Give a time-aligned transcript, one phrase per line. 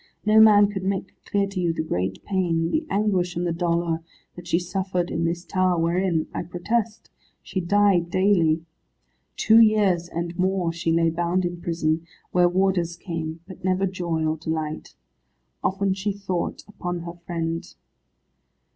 [0.25, 4.01] No man could make clear to you the great pain, the anguish and the dolour,
[4.35, 7.11] that she suffered in this tower, wherein, I protest,
[7.43, 8.65] she died daily.
[9.37, 14.25] Two years and more she lay bound in prison, where warders came, but never joy
[14.25, 14.95] or delight.
[15.63, 17.71] Often she thought upon her friend.